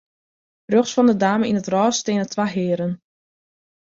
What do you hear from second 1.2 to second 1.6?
dame yn